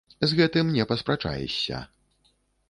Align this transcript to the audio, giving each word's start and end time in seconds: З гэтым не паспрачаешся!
З 0.27 0.37
гэтым 0.39 0.71
не 0.77 0.85
паспрачаешся! 0.93 1.83